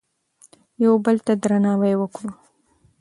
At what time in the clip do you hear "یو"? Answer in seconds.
0.83-0.93